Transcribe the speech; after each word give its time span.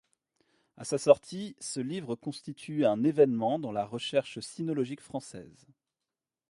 À 0.77 0.83
sa 0.83 0.97
sortie, 0.97 1.55
ce 1.59 1.79
livre 1.79 2.15
constitue 2.15 2.87
un 2.87 3.03
événement 3.03 3.59
dans 3.59 3.71
la 3.71 3.85
recherche 3.85 4.39
sinologique 4.39 4.99
française. 4.99 5.67